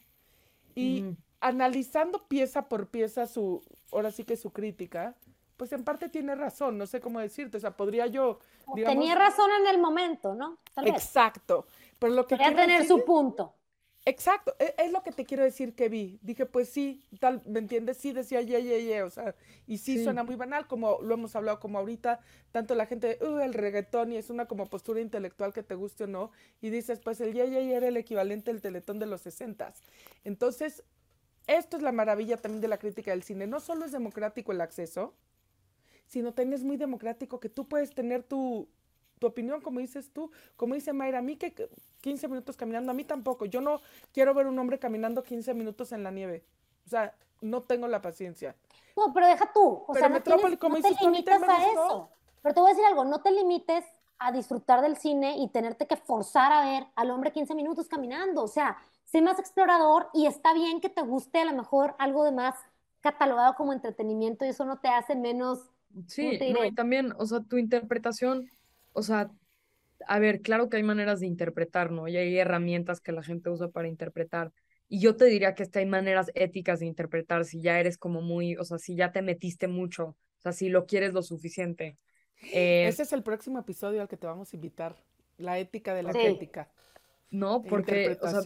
[0.74, 5.16] Y analizando pieza por pieza su, ahora sí que su crítica,
[5.58, 8.40] pues en parte tiene razón, no sé cómo decirte, o sea, podría yo...
[8.74, 10.58] Tenía razón en el momento, ¿no?
[10.86, 11.68] Exacto.
[12.02, 13.54] Pero lo que Podría tener su punto.
[14.06, 16.18] Exacto, e, es, lo que te quiero decir que vi.
[16.24, 17.98] Dije, pues sí, tal, ¿me entiendes?
[17.98, 19.36] Sí, decía, ye, ye, ye, o sea,
[19.68, 22.20] y sí, suena muy banal, como lo hemos hablado como ahorita,
[22.52, 26.06] tanto la gente, uh, el reggaetón, y es una como postura intelectual que te guste
[26.06, 29.06] o no, y dices, pues el ye, ye, ye era el equivalente del teletón de
[29.06, 29.84] los sesentas.
[30.24, 30.84] Entonces,
[31.46, 33.46] esto es la maravilla también de la crítica del cine.
[33.46, 35.14] No solo es democrático el acceso,
[36.08, 38.68] sino también es muy democrático que tú puedes tener tu,
[39.22, 41.70] tu opinión, como dices tú, como dice Mayra, a mí que
[42.02, 43.46] 15 minutos caminando, a mí tampoco.
[43.46, 43.80] Yo no
[44.12, 46.44] quiero ver un hombre caminando 15 minutos en la nieve.
[46.88, 48.56] O sea, no tengo la paciencia.
[48.98, 49.84] No, pero deja tú.
[49.88, 50.24] O sea, no,
[50.58, 52.10] como te limites a eso.
[52.42, 53.86] Pero te voy a decir algo, no te limites
[54.18, 58.42] a disfrutar del cine y tenerte que forzar a ver al hombre 15 minutos caminando.
[58.42, 62.24] O sea, sé más explorador y está bien que te guste a lo mejor algo
[62.24, 62.56] de más
[63.02, 65.70] catalogado como entretenimiento y eso no te hace menos.
[66.08, 68.50] Sí, no, y también, o sea, tu interpretación
[68.94, 69.32] o sea,
[70.08, 72.08] a ver, claro que hay maneras de interpretar, ¿no?
[72.08, 74.52] Y hay herramientas que la gente usa para interpretar.
[74.88, 78.58] y yo te diría que hay maneras éticas de interpretar si ya eres como muy,
[78.58, 81.98] o sea, si ya te metiste mucho, o sea, si lo quieres lo suficiente.
[82.52, 85.02] Eh, Ese es el próximo episodio al que te vamos a invitar,
[85.38, 86.70] la ética de la crítica.
[87.30, 88.42] No, porque, o sea,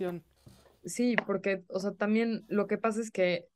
[0.83, 3.47] sí, porque, o sea, también lo que pasa es que,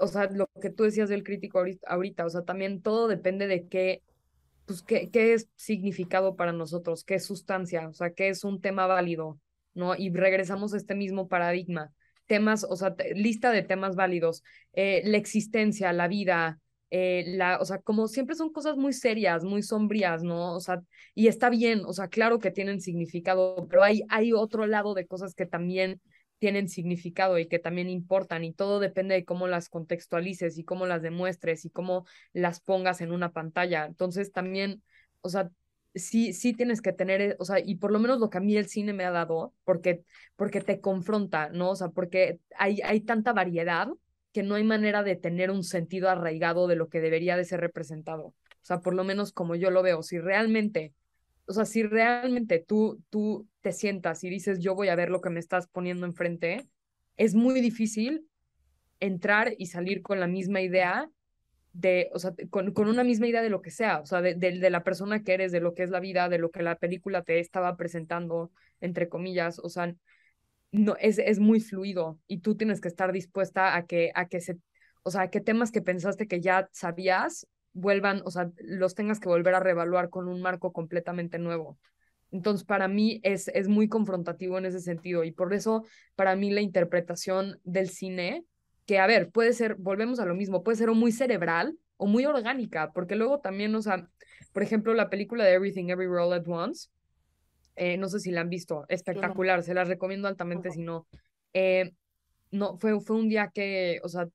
[0.00, 3.68] o sea, lo que tú decías del crítico ahorita, o sea, también todo depende de
[3.68, 4.02] qué,
[4.70, 8.60] pues, qué, qué es significado para nosotros, qué es sustancia, o sea, qué es un
[8.60, 9.40] tema válido,
[9.74, 9.96] ¿no?
[9.96, 11.92] Y regresamos a este mismo paradigma.
[12.26, 17.64] Temas, o sea, lista de temas válidos, eh, la existencia, la vida, eh, la, o
[17.64, 20.54] sea, como siempre son cosas muy serias, muy sombrías, ¿no?
[20.54, 20.80] O sea,
[21.16, 25.08] y está bien, o sea, claro que tienen significado, pero hay, hay otro lado de
[25.08, 26.00] cosas que también
[26.40, 30.86] tienen significado y que también importan y todo depende de cómo las contextualices y cómo
[30.86, 33.84] las demuestres y cómo las pongas en una pantalla.
[33.86, 34.82] Entonces también,
[35.20, 35.50] o sea,
[35.94, 38.40] sí, sí tienes que tener, eh, o sea, y por lo menos lo que a
[38.40, 40.02] mí el cine me ha dado, porque,
[40.36, 41.70] porque te confronta, ¿no?
[41.70, 43.88] O sea, porque hay, hay tanta variedad
[44.32, 47.60] que no hay manera de tener un sentido arraigado de lo que debería de ser
[47.60, 48.26] representado.
[48.26, 50.94] O sea, por lo menos como yo lo veo, si realmente,
[51.50, 55.20] o sea, si realmente tú, tú te sientas y dices, yo voy a ver lo
[55.20, 56.68] que me estás poniendo enfrente,
[57.16, 58.24] es muy difícil
[59.00, 61.10] entrar y salir con la misma idea
[61.72, 64.36] de, o sea, con, con, una misma idea de lo que sea, o sea, de,
[64.36, 66.76] de, la persona que eres, de lo que es la vida, de lo que la
[66.76, 69.92] película te estaba presentando, entre comillas, o sea,
[70.70, 74.40] no, es, es muy fluido y tú tienes que estar dispuesta a que, a que
[74.40, 74.56] se,
[75.02, 79.20] o sea, a que temas que pensaste que ya sabías vuelvan, o sea, los tengas
[79.20, 81.78] que volver a reevaluar con un marco completamente nuevo.
[82.32, 86.50] Entonces, para mí es, es muy confrontativo en ese sentido y por eso, para mí,
[86.50, 88.44] la interpretación del cine
[88.86, 92.06] que, a ver, puede ser, volvemos a lo mismo, puede ser o muy cerebral o
[92.06, 94.08] muy orgánica, porque luego también, o sea,
[94.52, 96.88] por ejemplo, la película de Everything Every All at Once,
[97.76, 101.06] eh, no sé si la han visto, espectacular, se las recomiendo altamente si no.
[101.52, 101.92] Eh,
[102.50, 104.28] no, fue, fue un día que, o sea,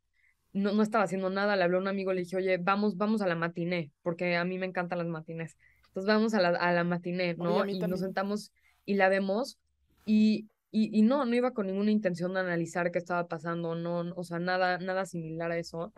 [0.56, 3.22] no, no estaba haciendo nada, le hablé a un amigo, le dije, oye, vamos, vamos
[3.22, 5.58] a la matiné, porque a mí me encantan las matines.
[5.88, 7.65] Entonces vamos a la, a la matiné, ¿no?
[7.65, 8.52] y nos sentamos
[8.86, 9.60] y la vemos
[10.06, 14.24] y y, no, no iba con ninguna intención de analizar qué estaba pasando, no, o
[14.26, 15.94] sea, nada, nada similar a eso.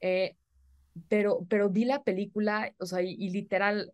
[0.00, 0.36] Eh,
[1.08, 3.92] pero, pero vi la película, o sea, y, literal,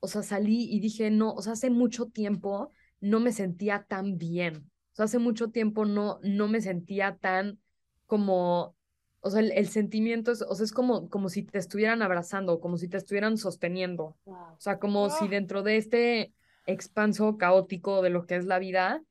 [0.00, 4.18] o sea, salí y dije, no, o sea, hace mucho tiempo no me sentía tan
[4.18, 4.56] bien.
[4.56, 7.60] O sea, hace mucho tiempo no, no me sentía tan
[8.06, 8.74] como,
[9.20, 12.78] o sea, el, sentimiento es, o sea, es como, como si te estuvieran abrazando, como
[12.78, 14.16] si te estuvieran sosteniendo.
[14.24, 16.32] O sea, como si dentro de este
[16.66, 19.02] expanso caótico de lo que es la vida,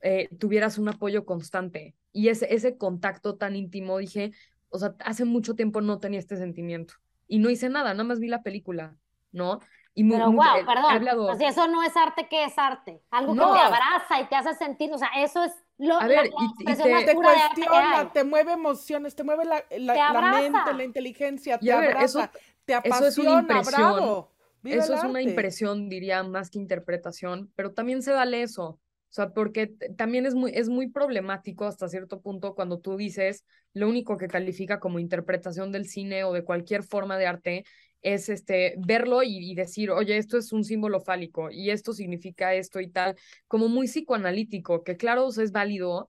[0.00, 1.94] eh, tuvieras un apoyo constante.
[2.12, 4.32] Y ese, ese contacto tan íntimo, dije,
[4.68, 6.94] o sea, hace mucho tiempo no tenía este sentimiento.
[7.28, 8.96] Y no hice nada, nada más vi la película,
[9.30, 9.60] ¿no?
[9.94, 13.02] Y Pero wow, eh, perdón, eso no es arte, ¿qué es arte?
[13.10, 16.26] Algo que te abraza y te hace sentir, o sea, eso es lo a ver,
[16.26, 21.72] y, te, te cuestiona, te mueve emociones, te mueve la, la, mente, la inteligencia, te
[21.72, 22.30] abraza, eso,
[22.64, 24.26] te apasiona, eso es una impresión,
[24.64, 28.64] Eso es una impresión, diría, más que interpretación, pero también se vale eso.
[29.12, 33.44] O sea, porque también es muy, es muy problemático hasta cierto punto cuando tú dices
[33.74, 37.64] lo único que califica como interpretación del cine o de cualquier forma de arte
[38.02, 42.80] es este verlo y, decir, oye, esto es un símbolo fálico y esto significa esto
[42.80, 43.16] y tal,
[43.48, 46.08] como muy psicoanalítico, que claro, es válido,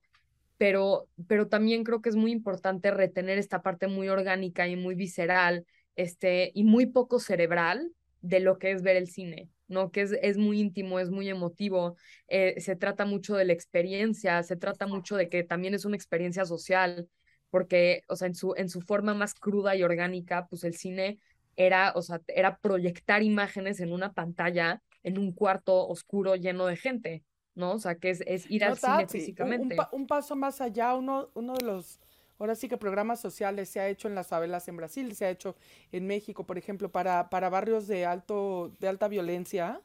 [0.58, 4.94] pero, pero también creo que es muy importante retener esta parte muy orgánica y muy
[4.94, 5.64] visceral,
[5.96, 9.48] este, y muy poco cerebral de lo que es ver el cine.
[9.68, 9.90] ¿no?
[9.90, 11.96] Que es, es muy íntimo, es muy emotivo,
[12.28, 15.96] eh, se trata mucho de la experiencia, se trata mucho de que también es una
[15.96, 17.08] experiencia social,
[17.50, 21.18] porque, o sea, en su, en su forma más cruda y orgánica, pues el cine
[21.56, 26.76] era, o sea, era proyectar imágenes en una pantalla, en un cuarto oscuro lleno de
[26.76, 27.72] gente, ¿no?
[27.72, 29.76] O sea, que es, es ir al cine físicamente.
[29.92, 32.00] Un, paso más allá, uno, uno de los
[32.38, 35.30] Ahora sí que programas sociales se ha hecho en las favelas en Brasil, se ha
[35.30, 35.54] hecho
[35.92, 39.80] en México, por ejemplo, para, para barrios de, alto, de alta violencia.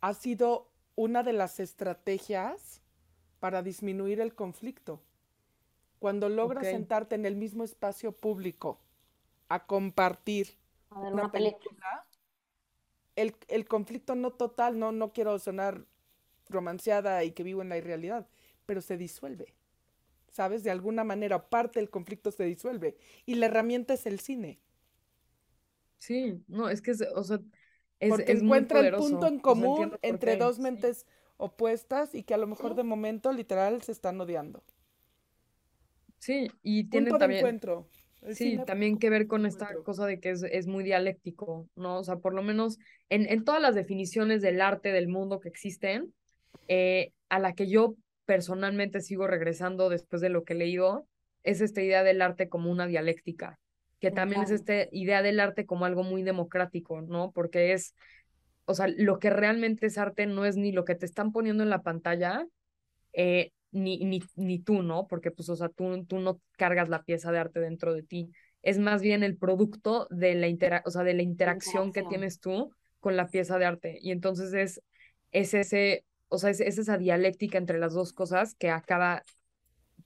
[0.00, 2.82] Ha sido una de las estrategias
[3.40, 5.02] para disminuir el conflicto.
[5.98, 8.78] Cuando logras sentarte en el mismo espacio público
[9.48, 10.58] a compartir
[10.94, 12.06] una, película,
[13.16, 15.84] el, el, conflicto no total, no, no quiero sonar
[16.48, 18.28] romanceada y que vivo en la irrealidad,
[18.66, 19.54] pero se disuelve.
[20.34, 20.64] ¿sabes?
[20.64, 24.58] De alguna manera parte del conflicto se disuelve y la herramienta es el cine.
[25.98, 27.38] Sí, no, es que, es, o sea,
[28.00, 32.48] es, Porque encuentra el punto en común entre dos mentes opuestas y que a lo
[32.48, 34.64] mejor de momento literal se están odiando.
[36.18, 37.38] Sí, y tiene también...
[37.38, 37.88] encuentro.
[38.32, 41.98] Sí, también que ver con esta cosa de que es, es, muy dialéctico, ¿no?
[41.98, 45.48] O sea, por lo menos en, en todas las definiciones del arte del mundo que
[45.48, 46.12] existen,
[46.68, 51.06] eh, a la que yo personalmente sigo regresando después de lo que he leído,
[51.42, 53.58] es esta idea del arte como una dialéctica,
[54.00, 57.32] que también es esta idea del arte como algo muy democrático, ¿no?
[57.32, 57.94] Porque es,
[58.64, 61.62] o sea, lo que realmente es arte no es ni lo que te están poniendo
[61.62, 62.46] en la pantalla,
[63.12, 65.06] eh, ni, ni, ni tú, ¿no?
[65.08, 68.30] Porque, pues, o sea, tú, tú no cargas la pieza de arte dentro de ti.
[68.62, 72.40] Es más bien el producto de la, intera o sea, de la interacción, que tienes
[72.40, 73.98] tú con la pieza de arte.
[74.00, 74.80] Y entonces es,
[75.32, 79.24] es ese, o sea, es, esa dialéctica entre las dos cosas que acaba,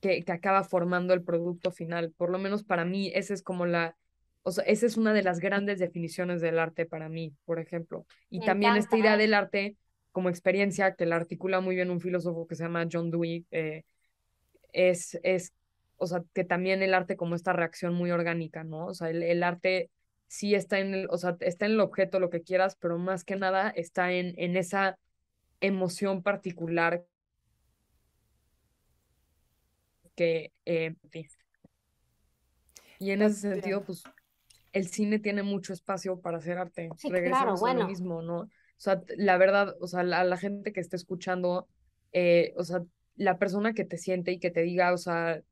[0.01, 2.13] que, que acaba formando el producto final.
[2.17, 3.97] Por lo menos para mí, esa es como la,
[4.43, 8.07] o sea, esa es una de las grandes definiciones del arte para mí, por ejemplo.
[8.31, 9.77] Y también esta idea del arte
[10.13, 13.85] como experiencia, que la articula muy bien un filósofo que se llama John Dewey, eh,
[14.73, 15.53] es, es,
[15.97, 18.87] o sea, que también el arte como esta reacción muy orgánica, ¿no?
[18.87, 19.91] O sea, el, arte
[20.27, 23.25] sí está en el, o sea, está en el objeto, lo que quieras, pero más
[23.25, 24.99] que nada está en, en esa
[25.61, 27.05] emoción particular
[30.15, 30.53] que...
[30.65, 30.95] Eh,
[33.01, 34.03] y en ese sentido, pues,
[34.73, 36.91] el cine tiene mucho espacio para hacer arte.
[36.97, 37.81] Sí, Regresamos claro, bueno.
[37.83, 38.49] lo mismo, ¿no?
[38.79, 41.67] O sea, la verdad, o sea, la, la gente que esté escuchando,
[42.13, 42.85] eh, o sea,
[43.17, 45.43] la persona que te siente y que te diga, o sea,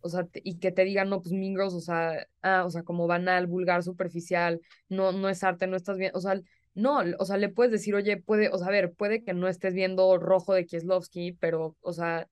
[0.00, 3.06] o sea, y que te diga, no, pues Mingros, o sea, ah, o sea, como
[3.06, 6.38] banal, vulgar, superficial, no, no es arte, no estás bien, o sea,
[6.74, 9.48] no, o sea, le puedes decir, oye, puede, o sea, a ver, puede que no
[9.48, 12.28] estés viendo rojo de Kieslowski, pero, o sea,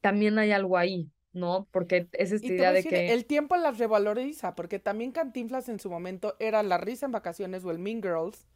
[0.00, 1.66] también hay algo ahí, ¿no?
[1.72, 3.12] Porque es esta idea de que...
[3.12, 7.64] El tiempo las revaloriza, porque también Cantinflas en su momento era La Risa en Vacaciones
[7.64, 8.46] o el Mean Girls,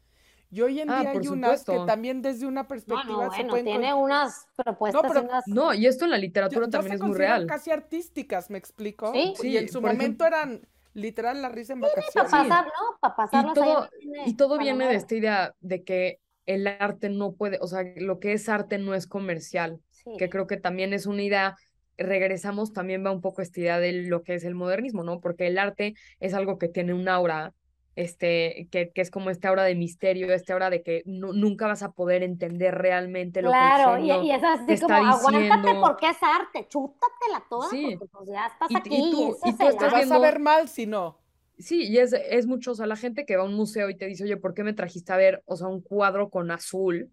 [0.49, 3.53] y hoy en ah, día hay unas que también desde una perspectiva no, no, bueno,
[3.63, 5.03] tiene unas propuestas.
[5.03, 7.45] No, pero, no, y esto en la literatura también es muy real.
[7.47, 9.11] casi artísticas, ¿me explico?
[9.13, 12.11] Sí, y en su momento eran literal la risa en vacaciones.
[12.11, 12.97] Sí, para pasar, ¿no?
[12.99, 13.89] Para pasarlos y todo,
[14.25, 18.19] y todo viene de esta idea de que el arte no puede, o sea, lo
[18.19, 19.81] que es arte no es comercial,
[20.17, 21.55] que creo que también es una idea
[21.97, 25.19] regresamos también va un poco esta idea de lo que es el modernismo, ¿no?
[25.19, 27.53] Porque el arte es algo que tiene un aura
[27.97, 31.81] este, que, que, es como esta hora de misterio, esta hora de que nunca vas
[31.81, 36.17] a poder entender realmente lo que el y, y es así como, aguántate porque es
[36.21, 37.95] arte, chútatela toda, sí.
[37.97, 40.85] porque pues ya estás aquí y, tú, y, tú estás vas a ver mal si
[40.85, 41.17] no.
[41.57, 43.97] Sí, y es, es mucho, o sea, la gente que va a un museo y
[43.97, 47.11] te dice, oye, ¿por qué me trajiste a ver, o sea, un cuadro con azul?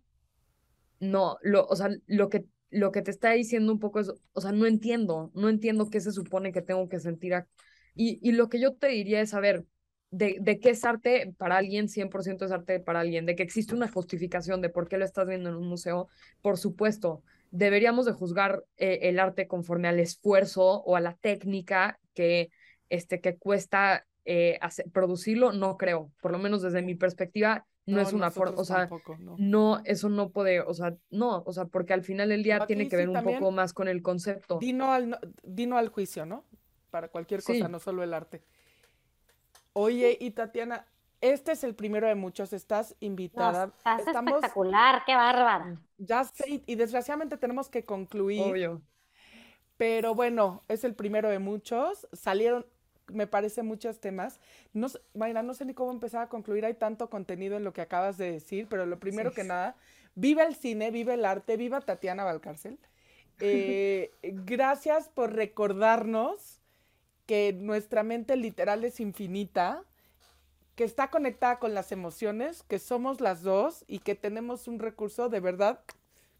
[1.00, 4.40] No, lo, o sea, lo que, lo que te está diciendo un poco es, o
[4.42, 7.46] sea, no entiendo, no entiendo qué se supone que tengo que sentir.
[7.94, 9.64] Y, y lo que yo te diría es, a ver,
[10.14, 13.74] de, de qué es arte para alguien, 100% es arte para alguien, de que existe
[13.74, 16.08] una justificación de por qué lo estás viendo en un museo,
[16.40, 21.98] por supuesto, deberíamos de juzgar eh, el arte conforme al esfuerzo o a la técnica
[22.14, 22.50] que,
[22.90, 24.58] este, que cuesta eh,
[24.92, 28.88] producirlo, no creo, por lo menos desde mi perspectiva, no, es una forma, o sea,
[29.36, 29.82] no.
[29.84, 32.96] eso no puede, o sea, no, o sea, porque al final del día tiene que
[32.96, 34.58] ver un poco más con el concepto.
[34.58, 36.44] Dino al, dino al juicio, ¿no?
[36.90, 38.42] Para cualquier cosa, no solo el arte.
[39.74, 40.86] Oye, y Tatiana,
[41.20, 43.72] este es el primero de muchos, estás invitada.
[43.76, 45.76] estás espectacular, qué bárbara.
[45.98, 48.42] Ya sé, y desgraciadamente tenemos que concluir.
[48.42, 48.82] Obvio.
[49.76, 52.06] Pero bueno, es el primero de muchos.
[52.12, 52.64] Salieron,
[53.08, 54.40] me parece, muchos temas.
[54.72, 56.64] No, Mayra, no sé ni cómo empezar a concluir.
[56.64, 59.76] Hay tanto contenido en lo que acabas de decir, pero lo primero que nada,
[60.14, 62.78] viva el cine, viva el arte, viva Tatiana Valcárcel.
[63.40, 66.53] Eh, gracias por recordarnos
[67.26, 69.84] que nuestra mente literal es infinita,
[70.74, 75.28] que está conectada con las emociones, que somos las dos y que tenemos un recurso
[75.28, 75.80] de verdad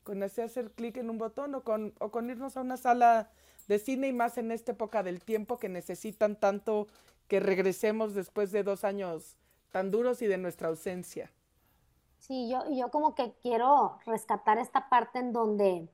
[0.03, 3.31] con hacer clic en un botón o con, o con irnos a una sala
[3.69, 6.89] de cine y más en esta época del tiempo que necesitan tanto
[7.29, 9.39] que regresemos después de dos años
[9.71, 11.33] tan duros y de nuestra ausencia.
[12.19, 15.89] Sí, yo, yo como que quiero rescatar esta parte en donde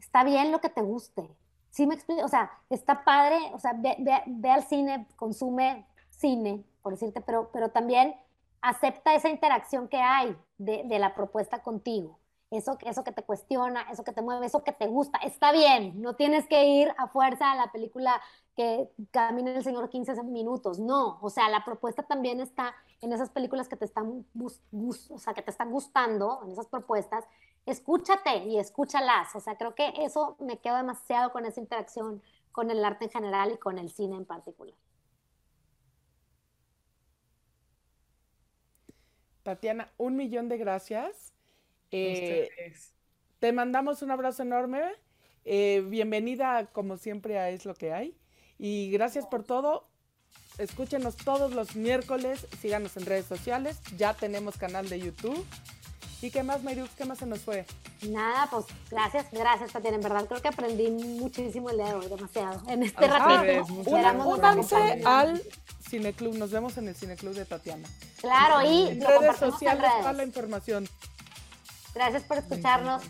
[0.00, 1.36] está bien lo que te guste,
[1.70, 6.92] Sí me explico, o sea, está padre, o sea, ve, al cine, consume cine, por
[6.92, 8.16] decirte, pero, pero también
[8.60, 12.18] acepta esa interacción que hay de, de, la propuesta contigo.
[12.50, 16.00] Eso, eso que te cuestiona, eso que te mueve, eso que te gusta, está bien,
[16.00, 18.20] no tienes que ir a fuerza a la película
[18.56, 23.30] que camina el Señor 15 minutos, no, o sea, la propuesta también está en esas
[23.30, 27.24] películas que te están, o sea, que te están gustando, en esas propuestas,
[27.70, 29.34] escúchate y escúchalas.
[29.34, 33.10] O sea, creo que eso me queda demasiado con esa interacción con el arte en
[33.10, 34.74] general y con el cine en particular.
[39.42, 41.32] Tatiana, un millón de gracias.
[41.90, 42.50] Eh,
[43.38, 44.82] te mandamos un abrazo enorme.
[45.44, 48.16] Eh, bienvenida, como siempre, a Es lo que hay.
[48.58, 49.88] Y gracias por todo.
[50.58, 52.46] Escúchenos todos los miércoles.
[52.60, 53.80] Síganos en redes sociales.
[53.96, 55.46] Ya tenemos canal de YouTube.
[56.20, 56.90] ¿Y qué más, Mariux?
[56.96, 57.64] ¿Qué más se nos fue?
[58.02, 59.96] Nada, pues gracias, gracias, Tatiana.
[59.96, 62.62] En verdad, creo que aprendí muchísimo el día de hoy, demasiado.
[62.68, 63.72] En este ratito.
[63.86, 65.40] Únanse al
[65.88, 66.34] Cineclub.
[66.36, 67.88] Nos vemos en el Cineclub de Tatiana.
[68.20, 70.88] Claro, y en redes sociales para la información.
[71.94, 73.02] Gracias por escucharnos.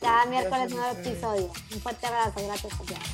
[0.00, 1.50] Cada miércoles nuevo episodio.
[1.72, 2.34] Un fuerte abrazo.
[2.46, 3.04] Gracias, Tatiana.